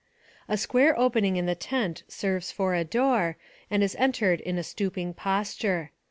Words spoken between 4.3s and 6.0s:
in a stooping posture.